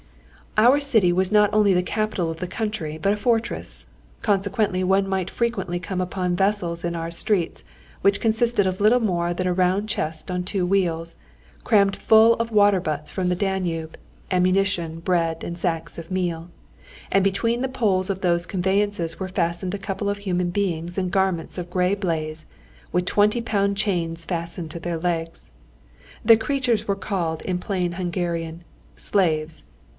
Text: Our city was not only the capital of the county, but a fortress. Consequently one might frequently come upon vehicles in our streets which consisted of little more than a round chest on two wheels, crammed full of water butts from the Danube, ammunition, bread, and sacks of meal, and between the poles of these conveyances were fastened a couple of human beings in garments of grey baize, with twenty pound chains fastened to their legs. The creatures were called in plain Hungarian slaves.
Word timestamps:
Our 0.57 0.79
city 0.79 1.13
was 1.13 1.31
not 1.31 1.53
only 1.53 1.73
the 1.73 1.83
capital 1.83 2.31
of 2.31 2.39
the 2.39 2.47
county, 2.47 2.97
but 2.97 3.13
a 3.13 3.17
fortress. 3.17 3.85
Consequently 4.23 4.83
one 4.83 5.07
might 5.07 5.29
frequently 5.29 5.79
come 5.79 6.01
upon 6.01 6.35
vehicles 6.35 6.83
in 6.83 6.95
our 6.95 7.11
streets 7.11 7.63
which 8.01 8.19
consisted 8.19 8.65
of 8.67 8.81
little 8.81 8.99
more 8.99 9.31
than 9.33 9.45
a 9.47 9.53
round 9.53 9.87
chest 9.87 10.29
on 10.31 10.43
two 10.43 10.65
wheels, 10.65 11.17
crammed 11.63 11.95
full 11.95 12.33
of 12.35 12.51
water 12.51 12.79
butts 12.81 13.11
from 13.11 13.29
the 13.29 13.35
Danube, 13.35 13.95
ammunition, 14.31 14.99
bread, 15.01 15.43
and 15.43 15.57
sacks 15.57 15.97
of 15.99 16.11
meal, 16.11 16.49
and 17.11 17.23
between 17.23 17.61
the 17.61 17.69
poles 17.69 18.09
of 18.09 18.21
these 18.21 18.47
conveyances 18.47 19.19
were 19.19 19.27
fastened 19.29 19.73
a 19.75 19.79
couple 19.79 20.09
of 20.09 20.19
human 20.19 20.49
beings 20.49 20.97
in 20.97 21.09
garments 21.09 21.57
of 21.59 21.69
grey 21.69 21.93
baize, 21.95 22.45
with 22.91 23.05
twenty 23.05 23.39
pound 23.39 23.77
chains 23.77 24.25
fastened 24.25 24.71
to 24.71 24.79
their 24.79 24.97
legs. 24.97 25.51
The 26.25 26.37
creatures 26.37 26.87
were 26.87 26.95
called 26.95 27.43
in 27.43 27.59
plain 27.59 27.93
Hungarian 27.93 28.63
slaves. 28.95 29.63